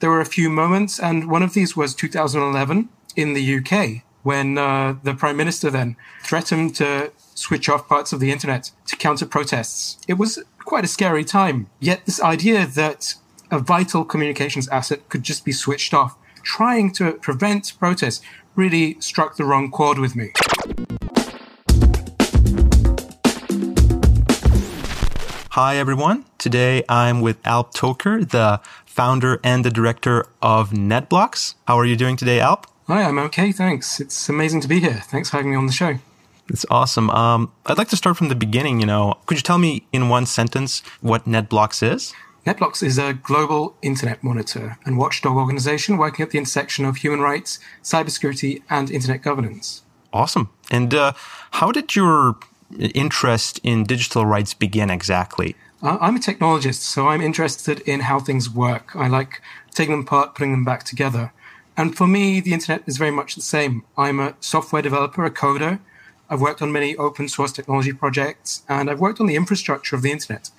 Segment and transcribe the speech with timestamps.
[0.00, 4.58] there were a few moments, and one of these was 2011 in the UK when
[4.58, 9.24] uh, the Prime Minister then threatened to switch off parts of the internet to counter
[9.24, 9.98] protests.
[10.08, 11.68] It was quite a scary time.
[11.80, 13.14] Yet, this idea that
[13.50, 18.22] a vital communications asset could just be switched off, trying to prevent protests,
[18.56, 20.32] really struck the wrong chord with me.
[25.54, 26.24] Hi, everyone.
[26.38, 28.60] Today I'm with Alp Toker, the
[28.90, 31.54] founder and the director of NetBlocks.
[31.66, 32.66] How are you doing today, Alp?
[32.88, 34.00] Hi, I'm okay, thanks.
[34.00, 35.00] It's amazing to be here.
[35.06, 35.98] Thanks for having me on the show.
[36.48, 37.08] It's awesome.
[37.10, 38.80] Um, I'd like to start from the beginning.
[38.80, 42.12] You know, could you tell me in one sentence what NetBlocks is?
[42.44, 47.20] NetBlocks is a global internet monitor and watchdog organization working at the intersection of human
[47.20, 49.82] rights, cybersecurity, and internet governance.
[50.12, 50.50] Awesome.
[50.70, 51.12] And uh,
[51.52, 52.36] how did your
[52.78, 55.54] interest in digital rights begin exactly?
[55.82, 58.94] I'm a technologist, so I'm interested in how things work.
[58.94, 59.40] I like
[59.70, 61.32] taking them apart, putting them back together.
[61.74, 63.84] And for me, the internet is very much the same.
[63.96, 65.80] I'm a software developer, a coder.
[66.28, 70.02] I've worked on many open source technology projects, and I've worked on the infrastructure of
[70.02, 70.50] the internet.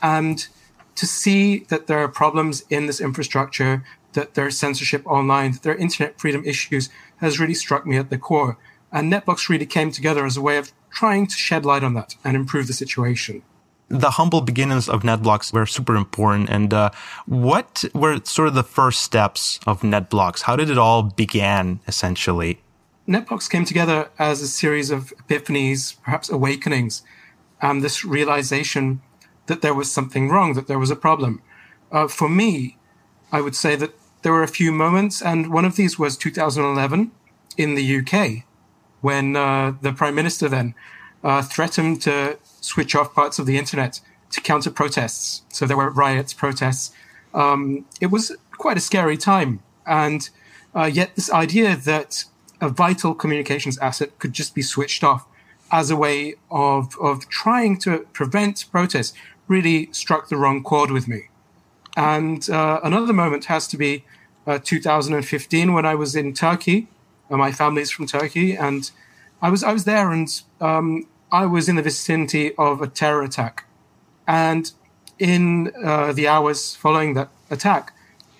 [0.00, 0.46] And
[0.94, 5.74] to see that there are problems in this infrastructure, that there's censorship online, that there
[5.74, 8.56] are internet freedom issues has really struck me at the core.
[8.92, 12.14] And NetBlocks really came together as a way of trying to shed light on that
[12.22, 13.42] and improve the situation.
[13.90, 16.48] The humble beginnings of NetBlocks were super important.
[16.48, 16.90] And uh,
[17.26, 20.42] what were sort of the first steps of NetBlocks?
[20.42, 22.60] How did it all begin, essentially?
[23.08, 27.02] NetBlocks came together as a series of epiphanies, perhaps awakenings,
[27.60, 29.02] and this realization
[29.46, 31.42] that there was something wrong, that there was a problem.
[31.90, 32.78] Uh, for me,
[33.32, 37.10] I would say that there were a few moments, and one of these was 2011
[37.56, 38.44] in the UK
[39.00, 40.74] when uh, the prime minister then
[41.24, 45.42] uh, threatened to switch off parts of the internet to counter protests.
[45.48, 46.92] So there were riots, protests.
[47.34, 49.60] Um, it was quite a scary time.
[49.86, 50.28] And
[50.74, 52.24] uh, yet, this idea that
[52.60, 55.26] a vital communications asset could just be switched off
[55.72, 59.16] as a way of, of trying to prevent protests
[59.48, 61.28] really struck the wrong chord with me.
[61.96, 64.04] And uh, another moment has to be
[64.46, 66.88] uh, 2015 when I was in Turkey
[67.30, 68.90] uh, my family is from Turkey, and
[69.40, 70.28] I was I was there, and
[70.60, 73.64] um, I was in the vicinity of a terror attack,
[74.26, 74.70] and
[75.18, 77.92] in uh, the hours following that attack,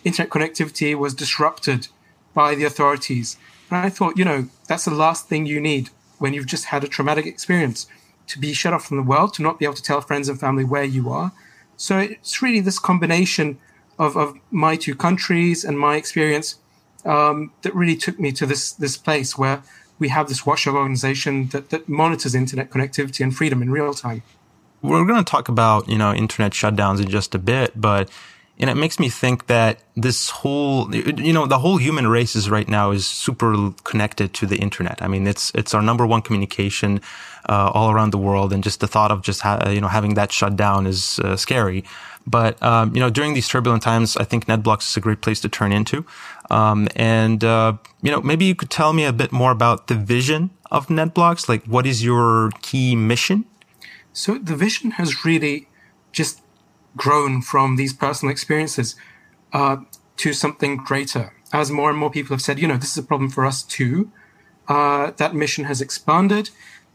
[0.05, 1.89] internet connectivity was disrupted
[2.35, 3.37] by the authorities.
[3.71, 6.85] And I thought, you know, that's the last thing you need when you've just had
[6.85, 7.87] a traumatic experience
[8.29, 10.39] to be shut off from the world, to not be able to tell friends and
[10.39, 11.33] family where you are.
[11.77, 13.59] So it's really this combination
[13.99, 16.57] of, of my two countries and my experience
[17.05, 19.63] um, that really took me to this this place where
[20.01, 24.23] we have this watchdog organization that, that monitors internet connectivity and freedom in real time.
[24.83, 28.11] We're going to talk about you know internet shutdowns in just a bit, but
[28.61, 32.51] and it makes me think that this whole you know the whole human race is
[32.51, 35.01] right now is super connected to the internet.
[35.01, 37.01] I mean, it's it's our number one communication
[37.49, 40.15] uh, all around the world, and just the thought of just ha- you know having
[40.15, 41.85] that shut down is uh, scary.
[42.27, 45.41] But um, you know, during these turbulent times, I think NetBlocks is a great place
[45.41, 46.05] to turn into.
[46.51, 49.95] Um, and uh, you know, maybe you could tell me a bit more about the
[49.95, 51.49] vision of NetBlocks.
[51.49, 53.47] Like, what is your key mission?
[54.13, 55.69] So the vision has really
[56.13, 56.43] just
[56.97, 58.97] grown from these personal experiences
[59.53, 59.79] uh,
[60.17, 61.33] to something greater.
[61.53, 63.63] As more and more people have said, you know, this is a problem for us
[63.63, 64.11] too.
[64.69, 66.51] Uh, that mission has expanded.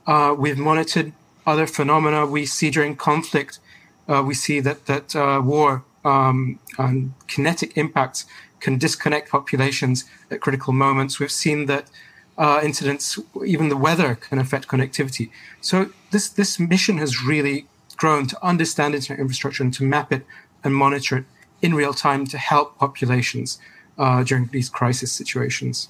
[0.08, 1.12] Uh, we've monitored
[1.46, 3.60] other phenomena we see during conflict.
[4.08, 8.26] Uh, we see that that uh, war um, and kinetic impacts
[8.60, 11.20] can disconnect populations at critical moments.
[11.20, 11.90] We've seen that
[12.38, 15.30] uh, incidents, even the weather, can affect connectivity.
[15.62, 17.68] So this this mission has really
[17.98, 20.26] grown to understand internet infrastructure and to map it
[20.64, 21.26] and monitor it
[21.62, 23.60] in real time to help populations
[23.98, 25.88] uh, during these crisis situations.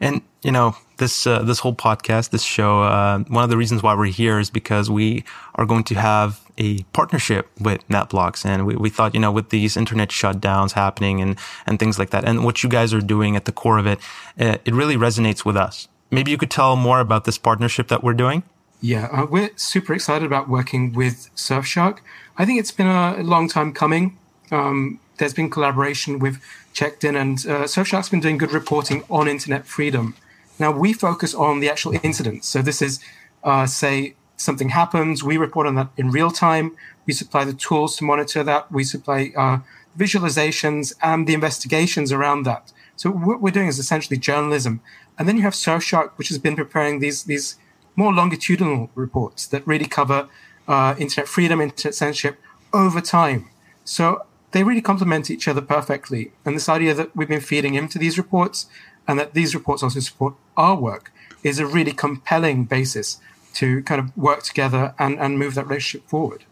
[0.00, 3.82] And you know this uh, this whole podcast, this show, uh, one of the reasons
[3.82, 5.24] why we're here is because we
[5.56, 9.50] are going to have a partnership with NetBlocks, and we, we thought you know with
[9.50, 11.36] these internet shutdowns happening and
[11.66, 13.98] and things like that, and what you guys are doing at the core of it,
[14.38, 15.88] uh, it really resonates with us.
[16.10, 18.44] Maybe you could tell more about this partnership that we're doing.
[18.80, 21.98] Yeah, uh, we're super excited about working with Surfshark.
[22.36, 24.16] I think it's been a long time coming.
[24.52, 26.40] Um, there's been collaboration with
[26.72, 30.14] checked in, and uh, Surfshark's been doing good reporting on internet freedom.
[30.60, 32.46] Now we focus on the actual incidents.
[32.46, 33.00] So this is,
[33.42, 36.76] uh, say, something happens, we report on that in real time.
[37.04, 38.70] We supply the tools to monitor that.
[38.70, 39.58] We supply uh,
[39.98, 42.72] visualizations and the investigations around that.
[42.94, 44.80] So what we're doing is essentially journalism.
[45.18, 47.56] And then you have Surfshark, which has been preparing these these
[47.98, 50.28] more longitudinal reports that really cover
[50.68, 52.38] uh, internet freedom, internet censorship
[52.72, 53.48] over time.
[53.84, 56.30] So they really complement each other perfectly.
[56.44, 58.66] And this idea that we've been feeding into these reports
[59.08, 61.10] and that these reports also support our work
[61.42, 63.18] is a really compelling basis
[63.54, 66.44] to kind of work together and, and move that relationship forward.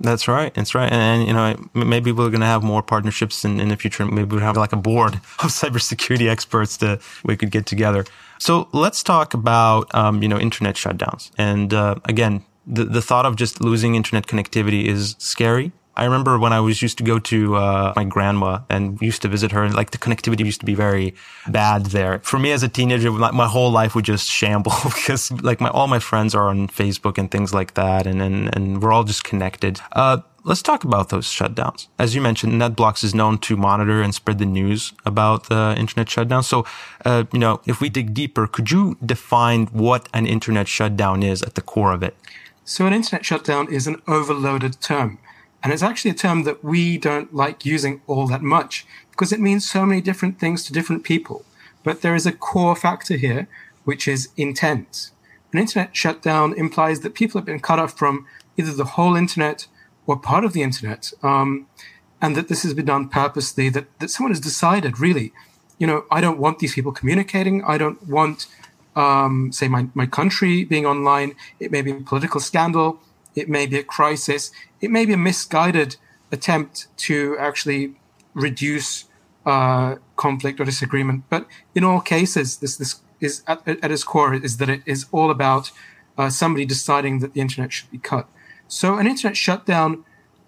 [0.00, 0.52] That's right.
[0.54, 0.90] That's right.
[0.90, 4.06] And, you know, maybe we're going to have more partnerships in, in the future.
[4.06, 8.06] Maybe we'll have like a board of cybersecurity experts that we could get together.
[8.38, 11.30] So let's talk about, um, you know, internet shutdowns.
[11.36, 15.72] And, uh, again, the, the thought of just losing internet connectivity is scary.
[16.00, 19.28] I remember when I was used to go to uh, my grandma and used to
[19.28, 21.14] visit her, and like the connectivity used to be very
[21.46, 22.20] bad there.
[22.20, 25.88] For me as a teenager, my whole life would just shamble because like my all
[25.88, 29.24] my friends are on Facebook and things like that, and and, and we're all just
[29.24, 29.78] connected.
[29.92, 31.88] Uh, let's talk about those shutdowns.
[31.98, 36.08] As you mentioned, NetBlocks is known to monitor and spread the news about the internet
[36.08, 36.42] shutdown.
[36.42, 36.64] So,
[37.04, 41.42] uh, you know, if we dig deeper, could you define what an internet shutdown is
[41.42, 42.16] at the core of it?
[42.64, 45.18] So, an internet shutdown is an overloaded term.
[45.62, 49.40] And it's actually a term that we don't like using all that much because it
[49.40, 51.44] means so many different things to different people.
[51.82, 53.46] But there is a core factor here,
[53.84, 55.10] which is intent.
[55.52, 58.26] An internet shutdown implies that people have been cut off from
[58.56, 59.66] either the whole internet
[60.06, 61.66] or part of the internet, um,
[62.22, 65.32] and that this has been done purposely, that, that someone has decided, really,
[65.78, 67.64] you know, I don't want these people communicating.
[67.64, 68.46] I don't want,
[68.94, 71.34] um, say, my, my country being online.
[71.58, 73.00] It may be a political scandal.
[73.34, 74.50] It may be a crisis.
[74.80, 75.96] It may be a misguided
[76.32, 77.94] attempt to actually
[78.34, 79.04] reduce
[79.46, 81.24] uh, conflict or disagreement.
[81.28, 85.06] But in all cases, this this is at, at its core is that it is
[85.12, 85.70] all about
[86.18, 88.28] uh, somebody deciding that the internet should be cut.
[88.68, 90.04] So an internet shutdown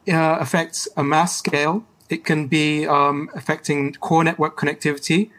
[0.09, 1.85] uh, affects a mass scale.
[2.09, 5.31] It can be um, affecting core network connectivity,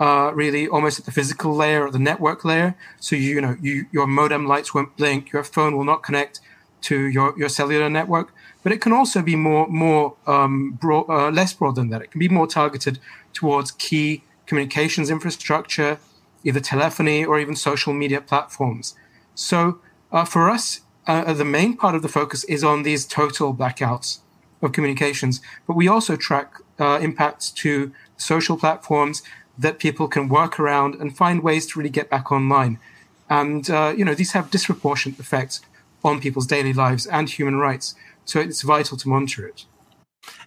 [0.00, 2.76] uh, really almost at the physical layer or the network layer.
[2.98, 6.40] So you, you know you, your modem lights won't blink, your phone will not connect
[6.82, 11.30] to your, your cellular network, but it can also be more more um, broad, uh,
[11.30, 12.02] less broad than that.
[12.02, 12.98] It can be more targeted
[13.32, 15.98] towards key communications infrastructure,
[16.44, 18.94] either telephony or even social media platforms.
[19.34, 19.80] So
[20.12, 24.20] uh, for us, uh, the main part of the focus is on these total blackouts
[24.62, 29.22] of communications, but we also track uh, impacts to social platforms
[29.58, 32.78] that people can work around and find ways to really get back online.
[33.28, 35.60] And uh, you know these have disproportionate effects
[36.06, 37.94] on people's daily lives and human rights.
[38.24, 39.66] So it's vital to monitor it.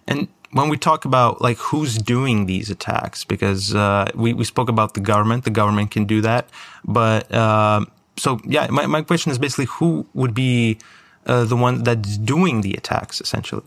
[0.06, 4.68] And when we talk about like who's doing these attacks, because uh, we, we spoke
[4.68, 6.48] about the government, the government can do that.
[6.84, 7.84] But uh,
[8.16, 10.78] so, yeah, my, my question is basically who would be
[11.26, 13.62] uh, the one that's doing the attacks essentially?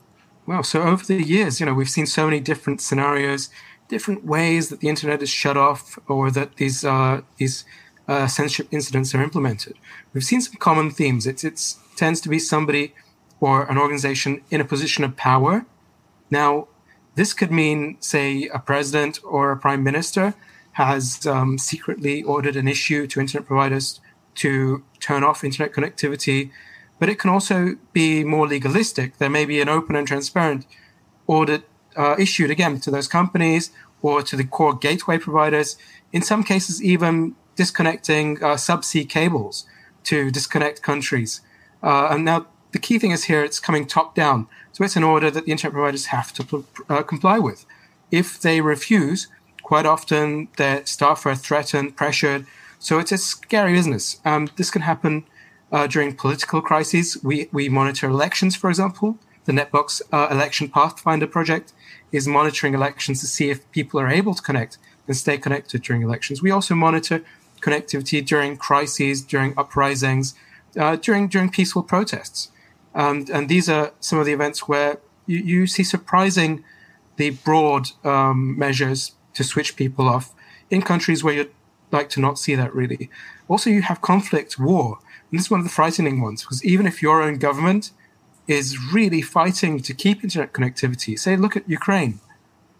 [0.45, 3.49] Well, so over the years, you know, we've seen so many different scenarios,
[3.87, 7.63] different ways that the internet is shut off or that these, uh, these
[8.07, 9.75] uh, censorship incidents are implemented.
[10.13, 11.25] We've seen some common themes.
[11.25, 12.93] It it's tends to be somebody
[13.39, 15.65] or an organization in a position of power.
[16.29, 16.67] Now,
[17.15, 20.33] this could mean, say, a president or a prime minister
[20.73, 24.01] has um, secretly ordered an issue to internet providers
[24.35, 26.49] to turn off internet connectivity,
[26.99, 29.17] but it can also be more legalistic.
[29.17, 30.65] There may be an open and transparent
[31.27, 31.61] order
[31.95, 33.69] uh, issued again to those companies
[34.01, 35.77] or to the core gateway providers.
[36.11, 39.65] In some cases, even disconnecting uh, subsea cables
[40.05, 41.41] to disconnect countries.
[41.81, 44.47] Uh, and now the key thing is here it's coming top down.
[44.71, 47.65] So it's an order that the internet providers have to uh, comply with.
[48.11, 49.27] If they refuse,
[49.61, 52.45] quite often their staff are threatened, pressured.
[52.79, 54.19] So it's a scary business.
[54.25, 55.25] Um, this can happen
[55.71, 57.17] uh, during political crises.
[57.23, 59.17] We, we monitor elections, for example.
[59.45, 61.73] The NetBlocks uh, Election Pathfinder project
[62.11, 66.01] is monitoring elections to see if people are able to connect and stay connected during
[66.01, 66.41] elections.
[66.41, 67.23] We also monitor
[67.65, 70.25] connectivity during crises, during uprisings,
[70.81, 72.51] uh, during during peaceful protests.
[72.93, 76.63] And, and these are some of the events where you, you see surprising
[77.17, 80.33] the broad um, measures to switch people off
[80.69, 81.51] in countries where you'd
[81.91, 83.09] like to not see that really.
[83.47, 84.99] Also, you have conflict, war.
[85.29, 87.91] And this is one of the frightening ones because even if your own government
[88.47, 92.19] is really fighting to keep internet connectivity, say, look at Ukraine.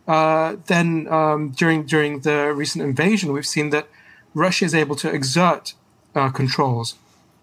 [0.08, 3.88] Uh, then um, during during the recent invasion, we've seen that
[4.34, 5.74] Russia is able to exert
[6.16, 6.96] uh, controls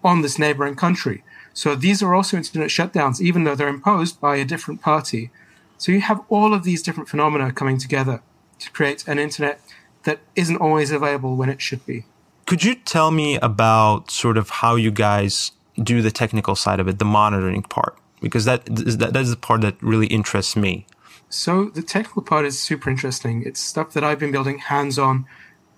[0.03, 1.23] on this neighboring country.
[1.53, 5.31] So these are also internet shutdowns, even though they're imposed by a different party.
[5.77, 8.21] So you have all of these different phenomena coming together
[8.59, 9.59] to create an internet
[10.03, 12.05] that isn't always available when it should be.
[12.45, 16.87] Could you tell me about sort of how you guys do the technical side of
[16.87, 17.97] it, the monitoring part?
[18.21, 20.85] Because that is, that is the part that really interests me.
[21.29, 23.43] So the technical part is super interesting.
[23.45, 25.25] It's stuff that I've been building hands on,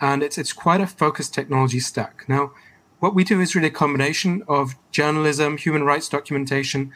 [0.04, 2.26] and it's it's quite a focused technology stack.
[2.28, 2.52] Now,
[3.00, 6.92] what we do is really a combination of journalism, human rights documentation,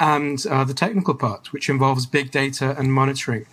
[0.00, 3.44] and uh, the technical part, which involves big data and monitoring.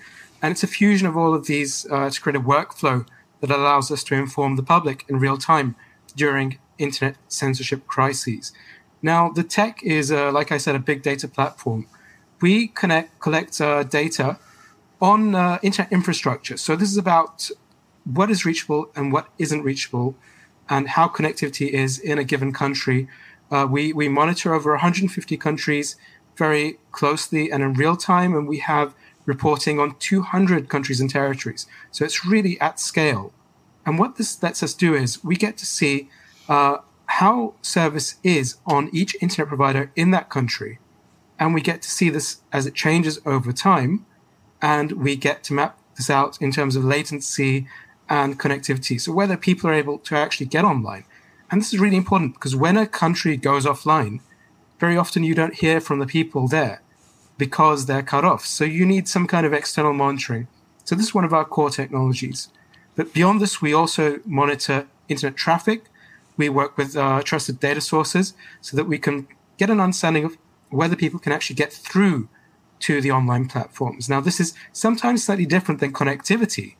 [0.42, 3.06] And it's a fusion of all of these uh, to create a workflow
[3.42, 5.76] that allows us to inform the public in real time
[6.16, 8.54] during internet censorship crises.
[9.02, 11.88] Now, the tech is, uh, like I said, a big data platform.
[12.42, 14.40] We connect, collect uh, data
[15.02, 16.56] on uh, internet infrastructure.
[16.56, 17.50] So this is about
[18.06, 20.16] what is reachable and what isn't reachable,
[20.70, 23.08] and how connectivity is in a given country.
[23.52, 25.96] Uh, we we monitor over 150 countries
[26.38, 28.94] very closely and in real time, and we have
[29.26, 31.66] reporting on 200 countries and territories.
[31.92, 33.34] So it's really at scale.
[33.86, 36.10] And what this lets us do is we get to see
[36.48, 40.80] uh, how service is on each internet provider in that country.
[41.40, 44.06] And we get to see this as it changes over time.
[44.62, 47.68] And we get to map this out in terms of latency
[48.10, 49.00] and connectivity.
[49.00, 51.06] So whether people are able to actually get online.
[51.50, 54.20] And this is really important because when a country goes offline,
[54.80, 56.82] very often you don't hear from the people there
[57.38, 58.46] because they're cut off.
[58.46, 60.48] So you need some kind of external monitoring.
[60.84, 62.50] So this is one of our core technologies.
[62.96, 65.86] But beyond this, we also monitor internet traffic.
[66.38, 70.38] We work with uh, trusted data sources so that we can get an understanding of
[70.70, 72.28] whether people can actually get through
[72.80, 74.10] to the online platforms.
[74.10, 76.76] Now, this is sometimes slightly different than connectivity.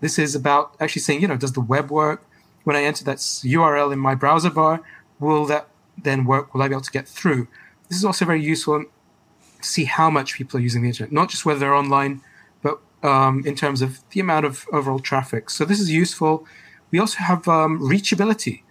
[0.00, 2.24] This is about actually saying, you know, does the web work?
[2.64, 4.82] When I enter that URL in my browser bar,
[5.18, 6.54] will that then work?
[6.54, 7.48] Will I be able to get through?
[7.88, 11.30] This is also very useful to see how much people are using the internet, not
[11.30, 12.20] just whether they're online,
[12.62, 15.50] but um, in terms of the amount of overall traffic.
[15.50, 16.46] So this is useful.
[16.90, 18.62] We also have um, reachability.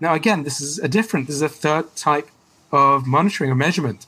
[0.00, 2.28] Now, again, this is a different, this is a third type
[2.72, 4.06] of monitoring or measurement.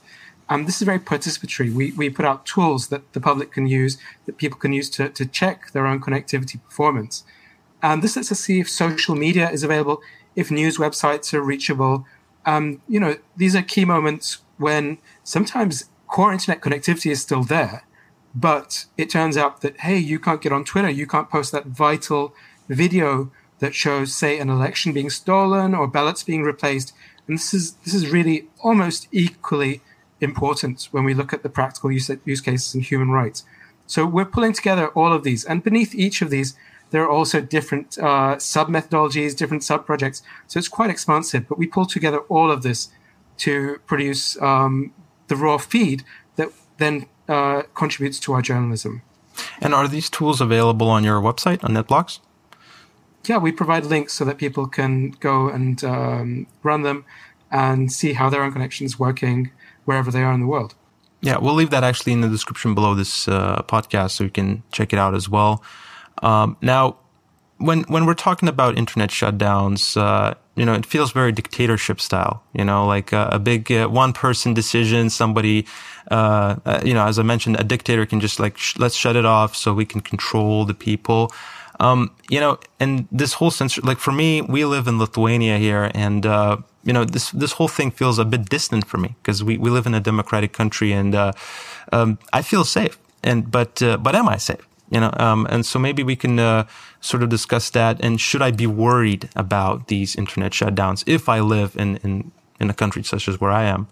[0.48, 1.72] And this is very participatory.
[1.72, 5.08] We, we put out tools that the public can use, that people can use to,
[5.08, 7.24] to check their own connectivity performance.
[7.82, 10.00] And this lets us see if social media is available,
[10.36, 12.06] if news websites are reachable.
[12.44, 17.84] Um, you know, these are key moments when sometimes core internet connectivity is still there,
[18.34, 21.66] but it turns out that, hey, you can't get on Twitter, you can't post that
[21.66, 22.34] vital
[22.68, 26.92] video that shows, say, an election being stolen or ballots being replaced.
[27.26, 29.80] And this is this is really almost equally
[30.30, 33.44] important when we look at the practical use, use cases in human rights.
[33.86, 36.56] So we're pulling together all of these, and beneath each of these,
[36.90, 40.22] there are also different uh, sub methodologies, different sub projects.
[40.46, 42.90] So it's quite expansive, but we pull together all of this
[43.38, 44.92] to produce um,
[45.28, 46.04] the raw feed
[46.36, 49.02] that then uh, contributes to our journalism.
[49.60, 52.20] And are these tools available on your website on NetBlocks?
[53.26, 57.04] Yeah, we provide links so that people can go and um, run them
[57.50, 59.50] and see how their own connection is working
[59.86, 60.74] wherever they are in the world.
[61.22, 64.62] Yeah, we'll leave that actually in the description below this uh, podcast so you can
[64.70, 65.64] check it out as well.
[66.22, 66.98] Um, now,
[67.58, 72.42] when when we're talking about internet shutdowns, uh, you know, it feels very dictatorship style,
[72.52, 75.10] you know, like a, a big uh, one person decision.
[75.10, 75.66] Somebody,
[76.10, 79.16] uh, uh, you know, as I mentioned, a dictator can just like, sh- let's shut
[79.16, 81.32] it off so we can control the people.
[81.78, 85.90] Um, you know, and this whole sense, like for me, we live in Lithuania here
[85.94, 89.44] and, uh, you know, this, this whole thing feels a bit distant for me because
[89.44, 91.32] we, we live in a democratic country and, uh,
[91.92, 92.98] um, I feel safe.
[93.22, 94.66] And, but, uh, but am I safe?
[94.90, 96.66] you know um, and so maybe we can uh,
[97.00, 101.40] sort of discuss that and should i be worried about these internet shutdowns if i
[101.40, 102.30] live in, in
[102.60, 103.88] in a country such as where i am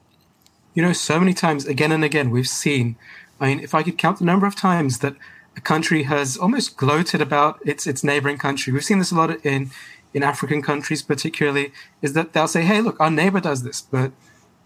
[0.74, 2.96] you know so many times again and again we've seen
[3.40, 5.14] i mean if i could count the number of times that
[5.56, 9.44] a country has almost gloated about its its neighboring country we've seen this a lot
[9.44, 9.70] in
[10.12, 14.12] in african countries particularly is that they'll say hey look our neighbor does this but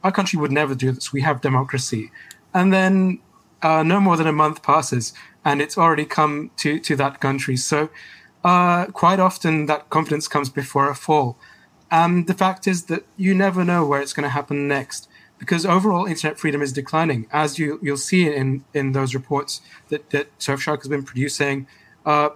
[0.02, 2.10] our country would never do this we have democracy
[2.54, 3.18] and then
[3.62, 5.12] uh, no more than a month passes
[5.44, 7.56] and it's already come to, to that country.
[7.56, 7.90] So
[8.44, 11.38] uh, quite often that confidence comes before a fall.
[11.90, 15.64] Um, the fact is that you never know where it's going to happen next because
[15.64, 20.36] overall internet freedom is declining, as you, you'll see in, in those reports that, that
[20.38, 21.66] Surfshark has been producing.
[22.04, 22.30] Uh,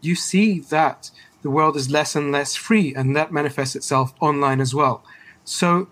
[0.00, 1.10] you see that
[1.42, 5.04] the world is less and less free, and that manifests itself online as well.
[5.44, 5.88] So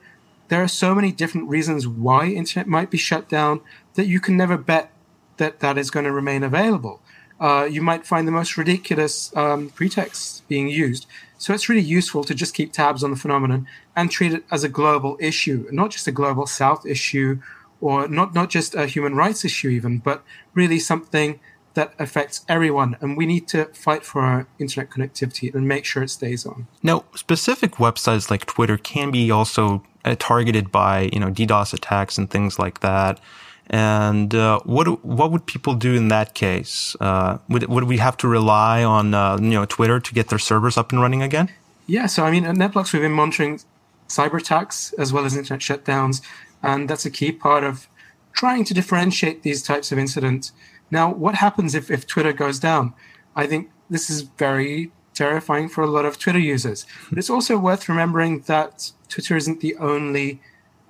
[0.49, 3.61] there are so many different reasons why internet might be shut down
[3.95, 4.93] that you can never bet
[5.37, 7.01] that that is going to remain available.
[7.41, 11.07] Uh, you might find the most ridiculous um, pretexts being used.
[11.39, 14.65] So it's really useful to just keep tabs on the phenomenon and treat it as
[14.65, 17.41] a global issue, not just a global South issue
[17.81, 21.39] or not, not just a human rights issue, even, but really something
[21.75, 22.97] that affects everyone.
[23.01, 26.67] And we need to fight for our internet connectivity and make sure it stays on.
[26.83, 32.19] Now, specific websites like Twitter can be also uh, targeted by, you know, DDoS attacks
[32.19, 33.21] and things like that.
[33.71, 36.97] And uh, what what would people do in that case?
[37.01, 40.39] Uh, would would we have to rely on uh, you know Twitter to get their
[40.39, 41.51] servers up and running again?
[41.87, 43.61] Yeah, so I mean at NetBlocks we've been monitoring
[44.09, 46.23] cyber attacks as well as internet shutdowns,
[46.63, 47.89] and that's a key part of
[48.33, 50.53] trying to differentiate these types of incidents.
[50.91, 52.95] Now, what happens if, if Twitter goes down?
[53.37, 56.87] I think this is very terrifying for a lot of Twitter users.
[57.09, 60.41] But it's also worth remembering that Twitter isn't the only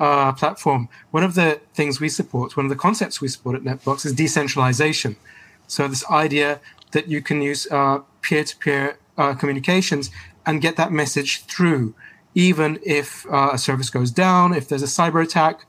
[0.01, 0.89] uh, platform.
[1.11, 4.13] One of the things we support, one of the concepts we support at NetBlocks is
[4.13, 5.17] decentralization.
[5.67, 6.61] So, this idea
[6.93, 7.67] that you can use
[8.23, 8.99] peer to peer
[9.39, 10.11] communications
[10.49, 11.95] and get that message through,
[12.35, 15.67] even if uh, a service goes down, if there's a cyber attack,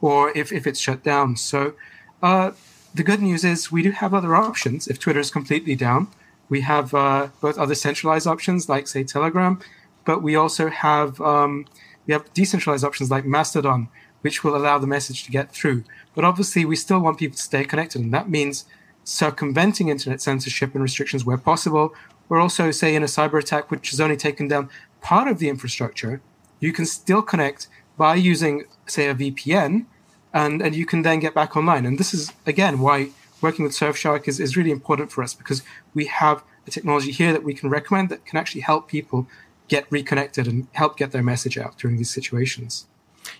[0.00, 1.36] or if, if it's shut down.
[1.36, 1.74] So,
[2.22, 2.52] uh,
[2.94, 6.08] the good news is we do have other options if Twitter is completely down.
[6.48, 9.60] We have uh, both other centralized options like, say, Telegram,
[10.06, 11.66] but we also have um,
[12.06, 13.88] we have decentralized options like Mastodon,
[14.22, 15.84] which will allow the message to get through.
[16.14, 18.64] But obviously, we still want people to stay connected, and that means
[19.04, 21.94] circumventing internet censorship and restrictions where possible,
[22.28, 25.48] or also, say, in a cyber attack which has only taken down part of the
[25.48, 26.20] infrastructure,
[26.60, 29.86] you can still connect by using, say, a VPN,
[30.32, 31.84] and, and you can then get back online.
[31.84, 33.10] And this is, again, why
[33.42, 35.62] working with Surfshark is, is really important for us because
[35.94, 39.26] we have a technology here that we can recommend that can actually help people
[39.68, 42.86] get reconnected and help get their message out during these situations.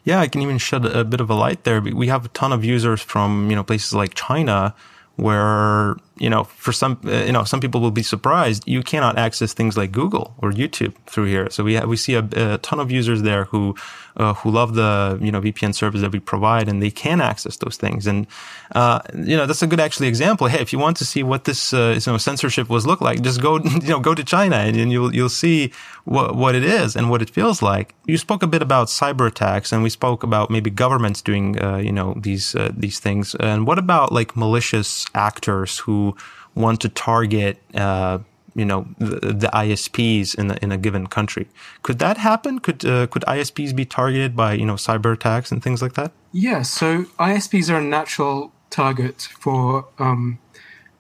[0.04, 1.80] Yeah, I can even shed a bit of a light there.
[1.80, 4.74] We have a ton of users from, you know, places like China
[5.16, 9.18] where you know for some uh, you know some people will be surprised you cannot
[9.18, 11.50] access things like Google or YouTube through here.
[11.50, 13.74] So we we see a, a, ton of users there who
[14.16, 17.56] uh, who love the you know VPN service that we provide and they can access
[17.56, 18.06] those things.
[18.06, 18.28] And
[18.72, 20.46] uh, you know that's a good actually example.
[20.46, 23.20] Hey if you want to see what this uh, you know censorship was look like
[23.22, 25.72] just go you know go to China and, and you'll you'll see
[26.04, 27.94] what what it is and what it feels like.
[28.06, 31.78] You spoke a bit about cyber attacks and we spoke about maybe governments doing uh,
[31.78, 33.34] you know these uh, these things.
[33.34, 36.11] And what about like malicious actors who
[36.54, 38.18] want to target uh,
[38.54, 41.48] you know the, the, ISPs in a, in a given country.
[41.82, 42.58] Could that happen?
[42.58, 46.12] Could uh, could ISPs be targeted by you know cyber attacks and things like that?
[46.32, 46.62] Yeah.
[46.62, 50.38] So ISPs are a natural target for um,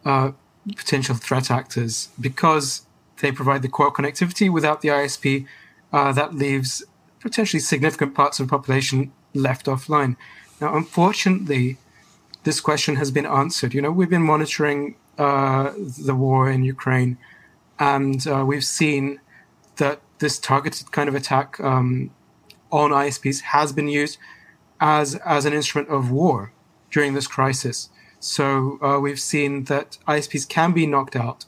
[0.04, 0.32] uh,
[0.76, 2.86] potential threat actors because
[3.20, 4.50] they provide the core connectivity.
[4.50, 5.46] Without the ISP,
[5.92, 6.84] uh, that leaves
[7.20, 10.16] potentially significant parts of the population left offline.
[10.60, 11.78] Now, unfortunately,
[12.44, 13.74] this question has been answered.
[13.74, 14.96] You know, we've been monitoring
[16.06, 17.18] the war in Ukraine,
[17.78, 19.20] and uh, we've seen
[19.76, 22.10] that this targeted kind of attack um,
[22.70, 24.18] on ISPs has been used
[24.80, 26.52] as as an instrument of war
[26.90, 27.90] during this crisis.
[28.20, 31.44] So uh, we've seen that ISPs can be knocked out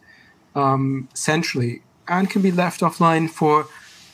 [0.55, 3.67] um, centrally and can be left offline for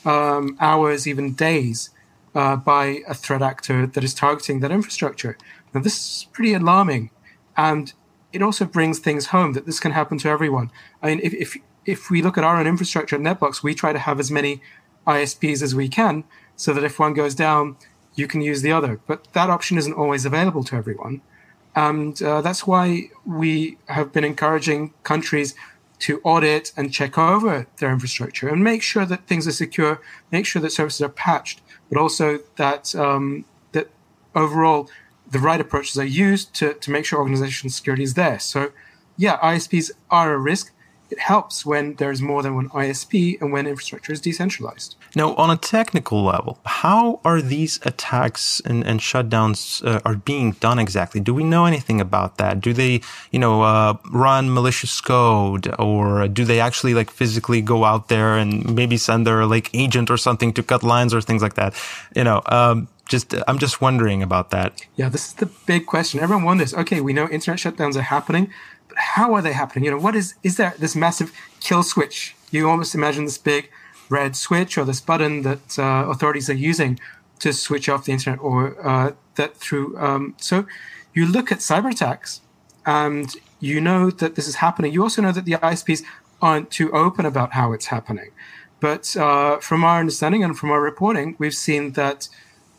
[0.05, 1.89] um, hours, even days,
[2.35, 5.37] uh, by a threat actor that is targeting that infrastructure.
[5.73, 7.09] Now, this is pretty alarming,
[7.57, 7.93] and
[8.33, 10.71] it also brings things home that this can happen to everyone.
[11.01, 13.93] I mean, if, if, if we look at our own infrastructure at NetBlocks, we try
[13.93, 14.61] to have as many
[15.07, 16.23] ISPs as we can
[16.55, 17.77] so that if one goes down,
[18.15, 18.99] you can use the other.
[19.07, 21.21] But that option isn't always available to everyone.
[21.75, 25.55] And uh, that's why we have been encouraging countries
[25.99, 30.45] to audit and check over their infrastructure and make sure that things are secure, make
[30.45, 33.89] sure that services are patched, but also that um, that
[34.35, 34.89] overall
[35.31, 38.39] the right approaches are used to, to make sure organizational security is there.
[38.39, 38.71] So,
[39.17, 40.73] yeah, ISPs are a risk.
[41.09, 44.95] It helps when there's more than one ISP and when infrastructure is decentralized.
[45.13, 50.53] Now, on a technical level, how are these attacks and, and shutdowns uh, are being
[50.53, 51.19] done exactly?
[51.19, 52.61] Do we know anything about that?
[52.61, 57.83] Do they, you know, uh, run malicious code, or do they actually like physically go
[57.83, 61.41] out there and maybe send their like agent or something to cut lines or things
[61.41, 61.75] like that?
[62.15, 64.85] You know, um, just I'm just wondering about that.
[64.95, 66.19] Yeah, this is the big question.
[66.19, 66.73] Everyone wonders.
[66.73, 68.51] Okay, we know internet shutdowns are happening,
[68.87, 69.85] but how are they happening?
[69.85, 72.35] You know, what is is there this massive kill switch?
[72.51, 73.69] You almost imagine this big
[74.09, 76.99] red switch or this button that uh, authorities are using
[77.39, 79.97] to switch off the internet, or uh, that through.
[79.97, 80.65] Um, so
[81.13, 82.41] you look at cyber attacks,
[82.85, 84.93] and you know that this is happening.
[84.93, 86.03] You also know that the ISPs
[86.41, 88.31] aren't too open about how it's happening.
[88.79, 92.27] But uh, from our understanding and from our reporting, we've seen that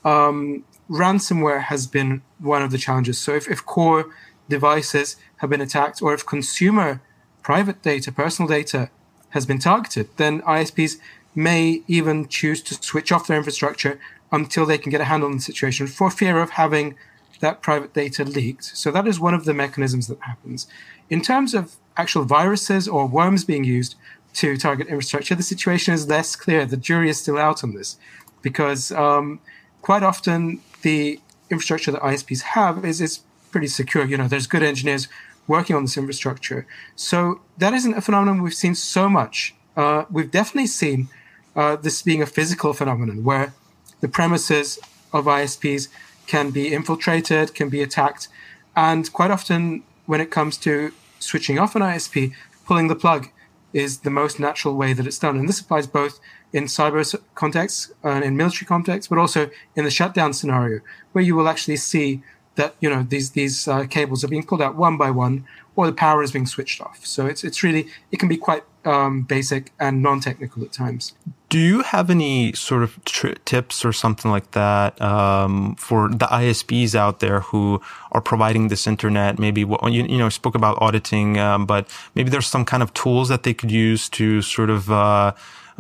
[0.05, 3.19] um, ransomware has been one of the challenges.
[3.19, 4.11] So if, if core
[4.49, 7.01] devices have been attacked or if consumer
[7.43, 8.91] private data, personal data
[9.31, 10.99] has been targeted, then ISPs
[11.35, 13.99] may even choose to switch off their infrastructure
[14.31, 16.95] until they can get a handle on the situation for fear of having
[17.41, 18.65] that private data leaked.
[18.65, 20.67] So that is one of the mechanisms that happens.
[21.11, 23.97] In terms of actual viruses or worms being used
[24.35, 26.65] to target infrastructure, the situation is less clear.
[26.65, 27.99] The jury is still out on this
[28.43, 29.41] because um,
[29.83, 34.05] quite often the infrastructure that ISPs have is, is pretty secure.
[34.05, 35.09] You know, there's good engineers
[35.47, 36.67] working on this infrastructure.
[36.97, 39.55] So that isn't a phenomenon we've seen so much.
[39.77, 41.09] Uh, we've definitely seen
[41.55, 43.53] uh, this being a physical phenomenon where
[44.01, 44.79] the premises
[45.13, 45.89] of ISPs
[46.27, 48.29] can be infiltrated, can be attacked.
[48.75, 52.33] And quite often, when it comes to switching off an ISP,
[52.67, 53.29] pulling the plug
[53.73, 55.37] is the most natural way that it's done.
[55.39, 56.21] And this applies both
[56.53, 60.81] in cyber contexts and in military contexts, but also in the shutdown scenario,
[61.13, 62.23] where you will actually see
[62.57, 65.87] that you know these these uh, cables are being pulled out one by one, or
[65.87, 67.05] the power is being switched off.
[67.07, 71.15] So it's it's really it can be quite um, basic and non-technical at times.
[71.49, 76.27] Do you have any sort of tri- tips or something like that um, for the
[76.27, 77.81] ISPs out there who
[78.13, 79.39] are providing this internet?
[79.39, 82.93] Maybe what you you know spoke about auditing, um, but maybe there's some kind of
[82.93, 85.33] tools that they could use to sort of uh,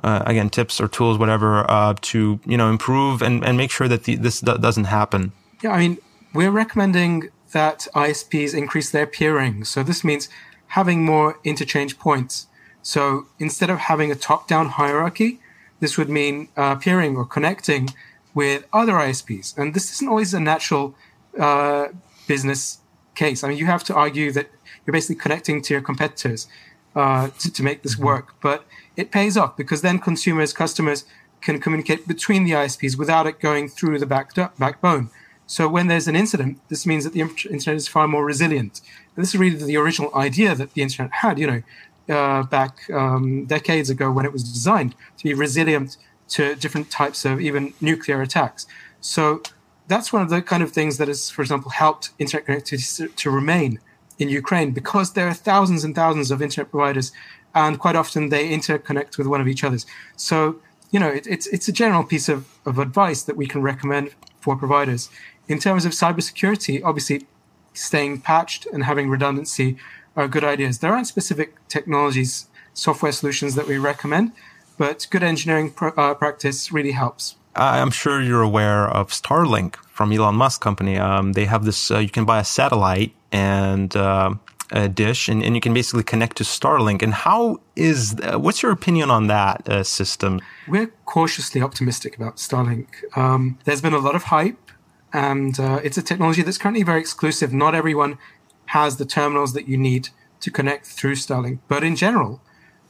[0.03, 3.89] uh, again tips or tools whatever uh, to you know improve and, and make sure
[3.89, 5.33] that the, this doesn't happen.
[5.63, 5.99] Yeah, I mean
[6.35, 9.65] we're recommending that ISPs increase their peering.
[9.65, 10.29] So this means
[10.69, 12.47] having more interchange points.
[12.83, 15.41] So instead of having a top-down hierarchy,
[15.81, 17.91] this would mean uh, peering or connecting
[18.35, 19.57] with other ISPs.
[19.59, 20.95] And this isn't always a natural
[21.39, 21.89] uh,
[22.27, 22.79] business
[23.15, 23.45] case.
[23.45, 24.49] I mean, you have to argue that
[24.85, 26.49] you're basically connecting to your competitors
[26.95, 28.05] uh, to, to make this mm-hmm.
[28.05, 28.35] work.
[28.41, 28.65] But
[28.97, 31.05] it pays off because then consumers, customers
[31.41, 35.11] can communicate between the ISPs without it going through the back backbone.
[35.47, 38.81] So when there's an incident, this means that the internet is far more resilient.
[39.15, 41.63] And this is really the original idea that the internet had, you know,
[42.09, 45.97] uh, back um, decades ago when it was designed to be resilient
[46.29, 48.67] to different types of even nuclear attacks.
[49.01, 49.43] So
[49.89, 53.09] that's one of the kind of things that has, for example, helped internet connectivity to,
[53.09, 53.81] to remain
[54.19, 57.13] in Ukraine because there are thousands and thousands of internet providers,
[57.55, 59.87] and quite often they interconnect with one of each other's.
[60.17, 63.63] So you know, it, it's it's a general piece of, of advice that we can
[63.63, 65.09] recommend for providers
[65.49, 67.27] in terms of cybersecurity, obviously
[67.75, 69.77] staying patched and having redundancy
[70.17, 70.79] are good ideas.
[70.79, 74.33] There aren't specific technologies, software solutions that we recommend,
[74.79, 77.37] but good engineering pr- uh, practice really helps.
[77.55, 80.97] I'm sure you're aware of Starlink from Elon Musk company.
[80.97, 84.35] Um, they have this, uh, you can buy a satellite and uh,
[84.71, 87.03] a dish and, and you can basically connect to Starlink.
[87.03, 90.41] And how is, uh, what's your opinion on that uh, system?
[90.69, 92.89] We're cautiously optimistic about Starlink.
[93.17, 94.71] Um, there's been a lot of hype
[95.13, 97.53] and uh, it's a technology that's currently very exclusive.
[97.53, 98.19] Not everyone
[98.67, 100.09] has the terminals that you need
[100.41, 101.59] to connect through Starlink.
[101.69, 102.41] But in general,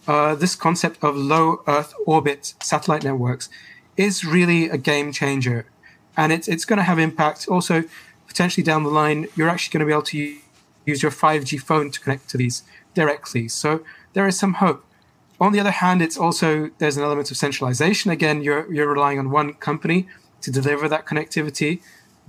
[0.07, 3.49] uh, this concept of low Earth orbit satellite networks
[3.97, 5.67] is really a game changer.
[6.17, 7.49] And it's, it's going to have impact.
[7.49, 7.85] Also,
[8.33, 10.37] potentially down the line, you're actually going to be able to
[10.85, 12.63] use your 5G phone to connect to these
[12.95, 13.49] directly.
[13.49, 14.85] So there is some hope.
[15.41, 18.11] On the other hand, it's also there's an element of centralization.
[18.11, 20.07] Again, you're you're relying on one company
[20.43, 21.81] to deliver that connectivity.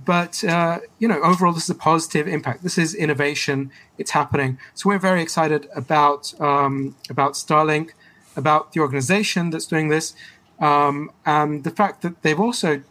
[0.04, 2.62] But uh, you know, overall, this is a positive impact.
[2.62, 3.70] This is innovation.
[3.98, 4.58] It's happening.
[4.74, 7.90] So we're very excited about um, about Starlink,
[8.34, 10.14] about the organization that's doing this,
[10.58, 12.82] um, and the fact that they've also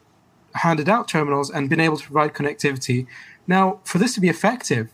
[0.56, 3.08] handed out terminals and been able to provide connectivity.
[3.48, 4.92] Now, for this to be effective,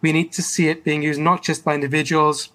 [0.00, 2.50] we need to see it being used not just by individuals,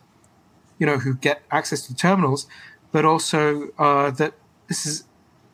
[0.79, 2.47] you know, who get access to terminals,
[2.91, 4.33] but also uh, that
[4.67, 5.03] this is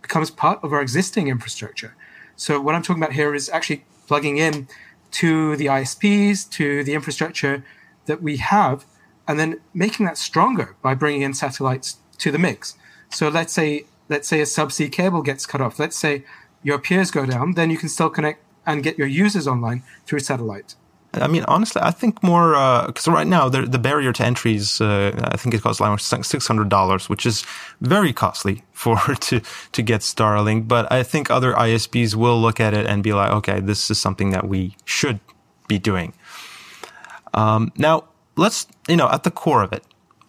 [0.01, 1.95] becomes part of our existing infrastructure.
[2.35, 4.67] So what I'm talking about here is actually plugging in
[5.11, 7.63] to the ISPs, to the infrastructure
[8.05, 8.85] that we have,
[9.27, 12.75] and then making that stronger by bringing in satellites to the mix.
[13.11, 15.79] So let's say let's say a subsea cable gets cut off.
[15.79, 16.25] Let's say
[16.63, 20.19] your peers go down, then you can still connect and get your users online through
[20.19, 20.75] satellite.
[21.13, 22.51] I mean, honestly, I think more
[22.85, 25.81] because uh, right now the, the barrier to entry is uh, I think it costs
[25.81, 27.43] like six hundred dollars, which is
[27.81, 29.41] very costly for to
[29.71, 30.67] to get Starlink.
[30.67, 33.99] But I think other ISPs will look at it and be like, okay, this is
[33.99, 35.19] something that we should
[35.67, 36.13] be doing.
[37.33, 39.83] Um, now, let's you know at the core of it,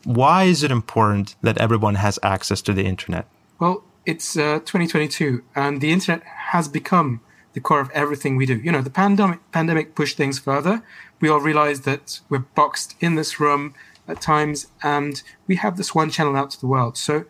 [0.04, 3.26] why is it important that everyone has access to the internet?
[3.58, 7.20] Well, it's uh, 2022, and the internet has become
[7.52, 8.56] the core of everything we do.
[8.56, 10.82] You know, the pandemic pandemic pushed things further.
[11.20, 13.74] We all realized that we're boxed in this room
[14.08, 16.96] at times, and we have this one channel out to the world.
[16.96, 17.24] So,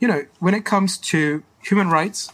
[0.00, 2.30] you know, when it comes to human rights,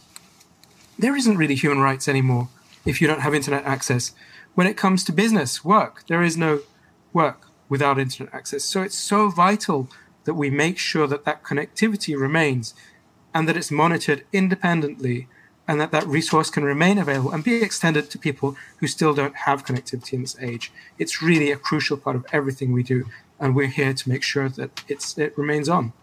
[0.97, 2.49] there isn't really human rights anymore
[2.85, 4.13] if you don't have internet access.
[4.55, 6.61] When it comes to business, work, there is no
[7.13, 8.63] work without internet access.
[8.65, 9.89] So it's so vital
[10.25, 12.73] that we make sure that that connectivity remains
[13.33, 15.27] and that it's monitored independently
[15.69, 19.35] and that that resource can remain available and be extended to people who still don't
[19.35, 20.71] have connectivity in this age.
[20.97, 23.05] It's really a crucial part of everything we do,
[23.39, 25.93] and we're here to make sure that it's it remains on.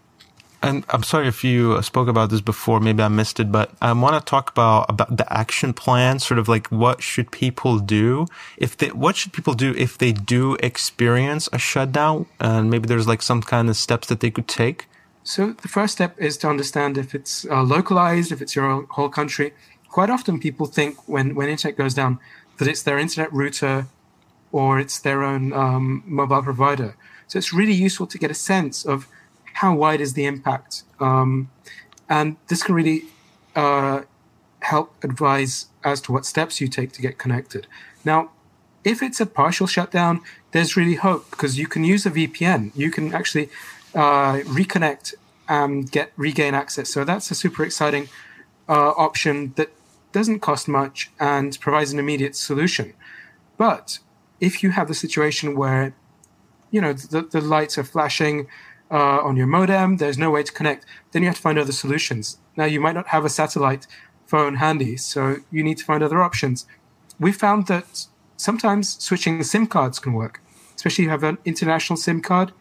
[0.61, 3.91] And I'm sorry if you spoke about this before, maybe I missed it, but I
[3.93, 8.25] want to talk about about the action plan, sort of like what should people do
[8.57, 13.07] if they what should people do if they do experience a shutdown, and maybe there's
[13.07, 14.87] like some kind of steps that they could take.
[15.27, 19.09] So the first step is to understand if it's uh, localized, if it's your whole
[19.09, 19.53] country,
[19.89, 22.19] quite often people think when, when internet goes down
[22.59, 23.87] that it's their internet router
[24.53, 26.95] or it's their own um, mobile provider.
[27.27, 29.09] So it's really useful to get a sense of
[29.55, 30.83] how wide is the impact.
[31.01, 31.49] Um,
[32.07, 33.03] and this can really
[33.53, 34.03] uh,
[34.61, 37.67] help advise as to what steps you take to get connected.
[38.05, 38.31] Now,
[38.85, 42.71] if it's a partial shutdown, there's really hope because you can use a VPN.
[42.73, 43.49] You can actually
[43.95, 45.15] uh, reconnect
[45.47, 46.91] and get regain access.
[46.91, 48.09] So that's a super exciting
[48.67, 49.71] uh, option that
[50.11, 52.93] doesn't cost much and provides an immediate solution.
[53.57, 53.99] But
[54.39, 55.95] if you have the situation where
[56.71, 58.47] you know the, the lights are flashing
[58.91, 61.71] uh, on your modem, there's no way to connect, then you have to find other
[61.71, 62.37] solutions.
[62.55, 63.87] Now you might not have a satellite
[64.25, 66.65] phone handy, so you need to find other options.
[67.19, 70.41] We found that sometimes switching SIM cards can work,
[70.75, 72.51] especially if you have an international SIM card.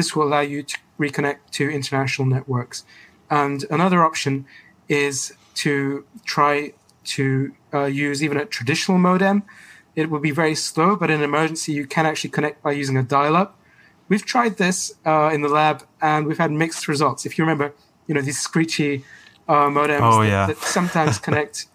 [0.00, 2.86] This will allow you to reconnect to international networks.
[3.28, 4.46] And another option
[4.88, 6.72] is to try
[7.16, 9.42] to uh, use even a traditional modem.
[9.94, 12.96] It will be very slow, but in an emergency, you can actually connect by using
[12.96, 13.58] a dial up.
[14.08, 17.26] We've tried this uh, in the lab and we've had mixed results.
[17.26, 17.74] If you remember,
[18.06, 19.04] you know, these screechy
[19.48, 20.46] uh, modems oh, that, yeah.
[20.46, 21.66] that, sometimes connect.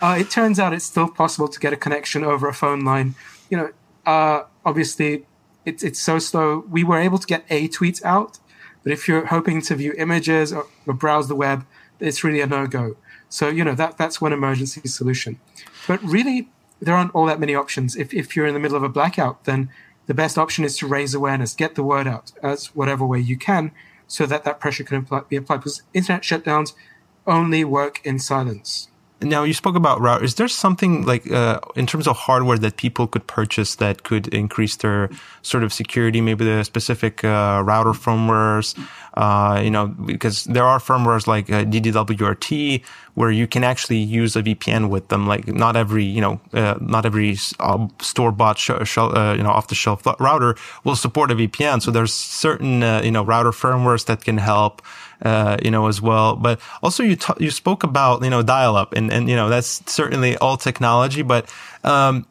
[0.00, 3.14] Uh, it turns out it's still possible to get a connection over a phone line.
[3.50, 3.68] You know,
[4.06, 5.26] uh, obviously,
[5.64, 6.64] it's it's so slow.
[6.68, 8.38] We were able to get a tweet out,
[8.82, 11.66] but if you're hoping to view images or, or browse the web,
[12.00, 12.96] it's really a no go.
[13.28, 15.40] So you know that that's one emergency solution.
[15.86, 16.48] But really,
[16.80, 17.96] there aren't all that many options.
[17.96, 19.70] If if you're in the middle of a blackout, then
[20.06, 23.38] the best option is to raise awareness, get the word out as whatever way you
[23.38, 23.72] can,
[24.06, 25.58] so that that pressure can be applied.
[25.58, 26.74] Because internet shutdowns
[27.26, 28.88] only work in silence.
[29.24, 30.22] Now you spoke about route.
[30.22, 34.28] Is there something like uh, in terms of hardware that people could purchase that could
[34.28, 35.10] increase their
[35.42, 36.20] sort of security?
[36.20, 38.78] Maybe the specific uh, router firmwares.
[39.14, 42.84] Uh, you know, because there are firmwares like uh, DDWRT
[43.14, 45.26] where you can actually use a VPN with them.
[45.26, 49.50] Like not every you know uh, not every uh, store bought sh- sh- you know
[49.50, 51.80] off the shelf router will support a VPN.
[51.80, 54.82] So there's certain you know router firmwares that can help
[55.22, 56.36] uh, you know, as well.
[56.36, 59.48] But also you, t- you spoke about, you know, dial up and, and, you know,
[59.48, 61.22] that's certainly all technology.
[61.22, 62.26] But, um,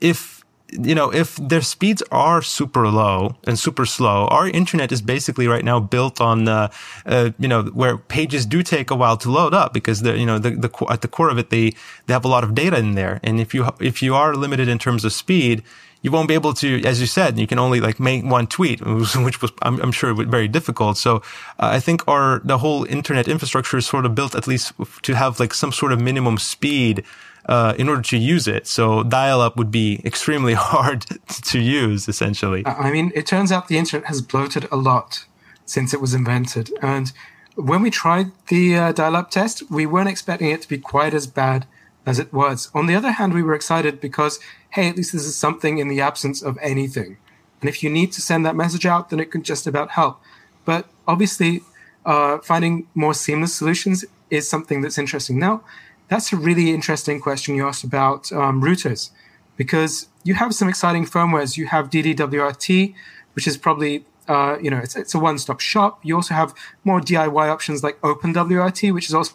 [0.00, 5.00] if, you know, if their speeds are super low and super slow, our internet is
[5.00, 6.68] basically right now built on, uh,
[7.06, 10.26] uh, you know, where pages do take a while to load up because they're, you
[10.26, 11.70] know, the, the, at the core of it, they,
[12.06, 13.18] they have a lot of data in there.
[13.22, 15.62] And if you, if you are limited in terms of speed,
[16.02, 18.80] you won't be able to, as you said, you can only like make one tweet,
[19.16, 20.96] which was, I'm, I'm sure, very difficult.
[20.96, 21.16] So
[21.58, 25.14] uh, I think our, the whole internet infrastructure is sort of built at least to
[25.14, 27.04] have like some sort of minimum speed.
[27.46, 28.66] Uh, in order to use it.
[28.66, 31.06] So dial up would be extremely hard
[31.44, 32.62] to use, essentially.
[32.66, 35.24] I mean, it turns out the internet has bloated a lot
[35.64, 36.70] since it was invented.
[36.82, 37.10] And
[37.54, 41.14] when we tried the uh, dial up test, we weren't expecting it to be quite
[41.14, 41.66] as bad
[42.08, 42.70] as it was.
[42.74, 44.40] On the other hand, we were excited because,
[44.70, 47.18] hey, at least this is something in the absence of anything.
[47.60, 50.18] And if you need to send that message out, then it can just about help.
[50.64, 51.62] But obviously,
[52.06, 55.38] uh, finding more seamless solutions is something that's interesting.
[55.38, 55.62] Now,
[56.08, 59.10] that's a really interesting question you asked about um, routers,
[59.58, 61.58] because you have some exciting firmwares.
[61.58, 62.94] You have DDWRT,
[63.34, 66.00] which is probably uh, you know it's, it's a one-stop shop.
[66.02, 69.34] You also have more DIY options like OpenWRT, which is also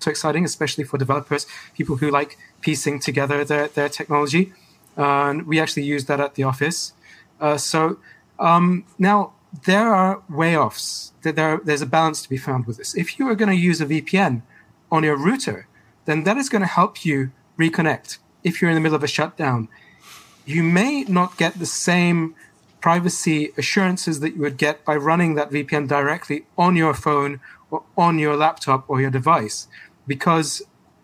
[0.00, 4.52] so exciting, especially for developers, people who like piecing together their, their technology.
[4.96, 6.92] And we actually use that at the office.
[7.40, 7.98] Uh, so
[8.38, 9.32] um, now
[9.64, 11.12] there are way offs.
[11.22, 12.94] There, there's a balance to be found with this.
[12.96, 14.42] If you are going to use a VPN
[14.90, 15.66] on your router,
[16.04, 18.18] then that is going to help you reconnect.
[18.42, 19.68] If you're in the middle of a shutdown,
[20.46, 22.34] you may not get the same
[22.80, 27.82] privacy assurances that you would get by running that VPN directly on your phone or
[27.96, 29.68] on your laptop or your device
[30.10, 30.60] because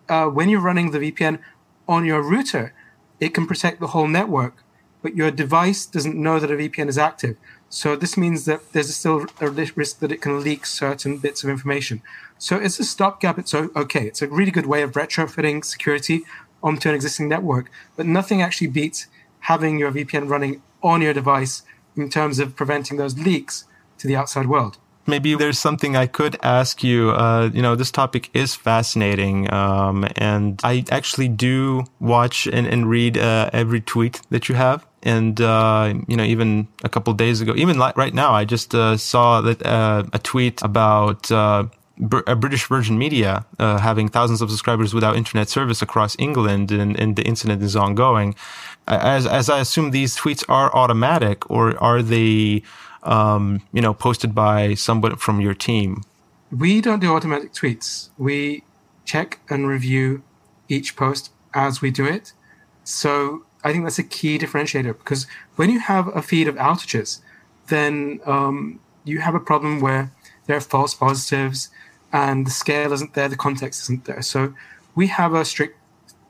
[0.09, 1.39] uh, when you're running the VPN
[1.87, 2.73] on your router,
[3.21, 4.55] it can protect the whole network,
[5.01, 7.37] but your device doesn't know that a VPN is active.
[7.69, 11.49] So this means that there's still a risk that it can leak certain bits of
[11.49, 12.01] information.
[12.37, 13.39] So it's a stopgap.
[13.39, 14.05] It's okay.
[14.07, 16.23] It's a really good way of retrofitting security
[16.61, 19.07] onto an existing network, but nothing actually beats
[19.51, 21.61] having your VPN running on your device
[21.95, 23.63] in terms of preventing those leaks
[23.99, 27.11] to the outside world maybe there's something I could ask you.
[27.11, 29.51] Uh, you know, this topic is fascinating.
[29.53, 34.85] Um, and I actually do watch and, and read uh, every tweet that you have.
[35.03, 38.97] And, uh, you know, even a couple days ago, even right now, I just uh,
[38.97, 41.65] saw that uh, a tweet about uh,
[42.27, 47.15] a British Virgin Media having thousands of subscribers without internet service across England, and, and
[47.15, 48.35] the incident is ongoing.
[48.87, 52.63] As, as I assume these tweets are automatic, or are they
[53.03, 56.03] um, you know, posted by someone from your team?
[56.51, 58.09] We don't do automatic tweets.
[58.17, 58.63] We
[59.05, 60.23] check and review
[60.69, 62.33] each post as we do it.
[62.83, 67.19] So I think that's a key differentiator because when you have a feed of outages,
[67.67, 70.11] then um, you have a problem where
[70.45, 71.69] there are false positives
[72.13, 74.21] and the scale isn't there, the context isn't there.
[74.21, 74.53] So
[74.95, 75.77] we have a strict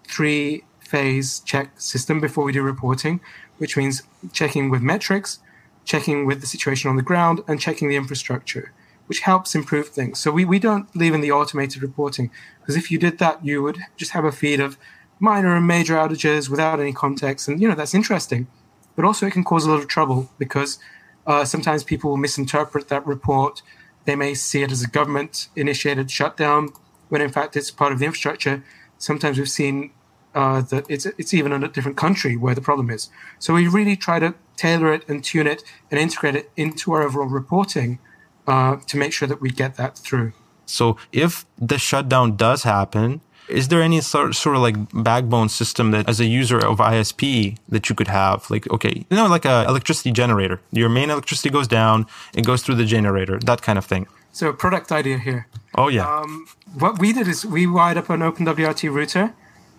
[0.06, 3.20] three phase check system before we do reporting,
[3.58, 5.40] which means checking with metrics,
[5.88, 8.74] checking with the situation on the ground, and checking the infrastructure,
[9.08, 10.20] which helps improve things.
[10.20, 13.64] So we, we don't believe in the automated reporting because if you did that, you
[13.64, 14.78] would just have a feed of
[15.20, 17.48] minor and major outages without any context.
[17.48, 18.48] And, you know, that's interesting.
[18.96, 20.78] But also, it can cause a lot of trouble because
[21.26, 23.62] uh, sometimes people will misinterpret that report.
[24.06, 26.70] They may see it as a government initiated shutdown
[27.10, 28.64] when in fact it's part of the infrastructure.
[28.98, 29.92] Sometimes we've seen
[30.36, 33.10] uh, that it's it's even in a different country where the problem is.
[33.40, 37.04] So we really try to tailor it and tune it and integrate it into our
[37.04, 38.00] overall reporting
[38.48, 40.34] uh, to make sure that we get that through.
[40.66, 45.92] So if the shutdown does happen, is there any sort, sort of like backbone system
[45.92, 48.50] that as a user of ISP that you could have?
[48.50, 50.60] Like, okay, you know, like a electricity generator.
[50.72, 54.08] Your main electricity goes down, it goes through the generator, that kind of thing.
[54.32, 55.48] So product idea here.
[55.76, 56.08] Oh yeah.
[56.08, 59.34] Um, what we did is we wired up an OpenWRT router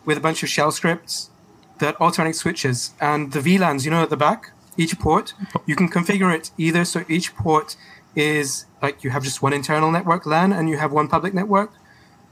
[0.04, 1.30] with a bunch of shell scripts
[1.78, 5.34] that alternating switches and the VLANs, you know, at the back, each port,
[5.66, 7.76] you can configure it either so each port
[8.14, 11.72] is like you have just one internal network LAN and you have one public network.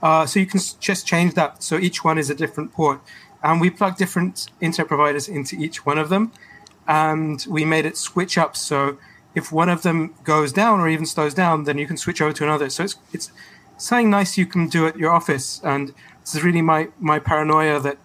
[0.01, 1.63] Uh, so you can just change that.
[1.63, 3.01] So each one is a different port.
[3.43, 6.31] And we plug different internet providers into each one of them.
[6.87, 8.55] And we made it switch up.
[8.55, 8.97] So
[9.35, 12.33] if one of them goes down or even slows down, then you can switch over
[12.33, 12.69] to another.
[12.69, 13.31] So it's, it's
[13.77, 15.61] something nice you can do at your office.
[15.63, 17.97] And this is really my, my paranoia that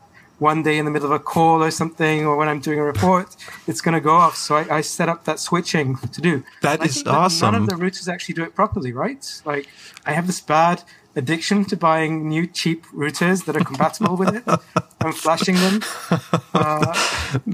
[0.43, 2.85] one day in the middle of a call or something, or when I'm doing a
[2.85, 3.37] report,
[3.69, 4.37] it's going to go off.
[4.37, 6.45] So I, I, set up that switching to do.
[6.61, 7.53] That is awesome.
[7.53, 9.25] None of the routers actually do it properly, right?
[9.45, 9.69] Like
[10.05, 10.83] I have this bad
[11.15, 14.45] addiction to buying new cheap routers that are compatible with it
[15.01, 15.81] and flashing them.
[16.53, 16.93] Uh,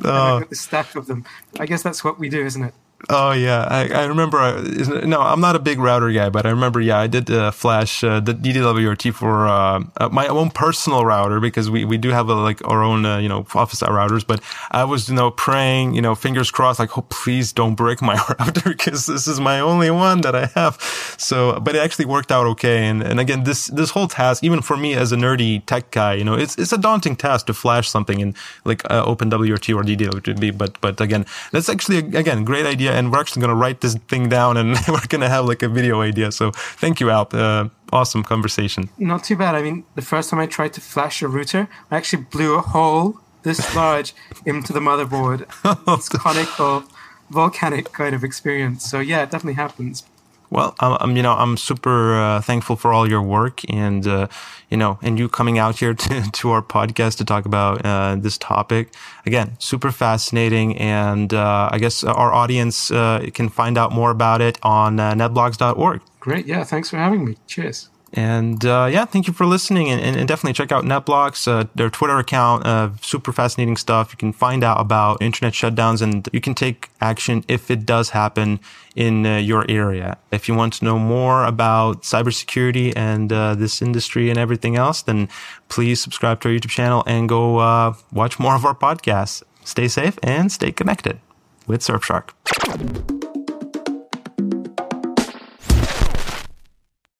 [0.04, 0.44] oh.
[0.48, 1.24] the stack of them.
[1.60, 2.74] I guess that's what we do, isn't it?
[3.08, 4.38] Oh yeah, I, I remember.
[4.38, 4.60] Uh,
[5.06, 6.80] no, I'm not a big router guy, but I remember.
[6.80, 11.38] Yeah, I did uh, flash uh, the DDWRT for uh, uh, my own personal router
[11.38, 14.26] because we, we do have a, like our own uh, you know office routers.
[14.26, 14.40] But
[14.72, 18.14] I was you know praying, you know, fingers crossed, like, oh please don't break my
[18.40, 20.80] router because this is my only one that I have.
[21.18, 22.88] So, but it actually worked out okay.
[22.88, 26.14] And and again, this this whole task, even for me as a nerdy tech guy,
[26.14, 28.34] you know, it's it's a daunting task to flash something in
[28.64, 30.58] like OpenWRT or DDWRT.
[30.58, 33.80] But but again, that's actually again great idea idea, and we're actually going to write
[33.80, 36.32] this thing down, and we're going to have like a video idea.
[36.32, 37.34] So thank you, Alp.
[37.34, 38.88] Uh, awesome conversation.
[38.98, 39.54] Not too bad.
[39.54, 42.60] I mean, the first time I tried to flash a router, I actually blew a
[42.60, 45.46] hole this large into the motherboard.
[45.98, 46.84] It's conical,
[47.30, 48.88] volcanic kind of experience.
[48.90, 50.04] So yeah, it definitely happens.
[50.50, 54.28] Well, I'm, you know, I'm super uh, thankful for all your work and, uh,
[54.70, 58.16] you know, and you coming out here to, to our podcast to talk about uh,
[58.16, 58.94] this topic.
[59.26, 60.76] Again, super fascinating.
[60.78, 65.14] And uh, I guess our audience uh, can find out more about it on uh,
[65.14, 66.00] netblocks.org.
[66.20, 66.46] Great.
[66.46, 66.64] Yeah.
[66.64, 67.36] Thanks for having me.
[67.46, 67.90] Cheers.
[68.14, 69.90] And uh, yeah, thank you for listening.
[69.90, 72.66] And, and definitely check out NetBlocks, uh, their Twitter account.
[72.66, 74.12] Uh, super fascinating stuff.
[74.12, 78.10] You can find out about internet shutdowns and you can take action if it does
[78.10, 78.60] happen
[78.96, 80.16] in uh, your area.
[80.32, 85.02] If you want to know more about cybersecurity and uh, this industry and everything else,
[85.02, 85.28] then
[85.68, 89.42] please subscribe to our YouTube channel and go uh, watch more of our podcasts.
[89.64, 91.20] Stay safe and stay connected
[91.66, 92.30] with Surfshark.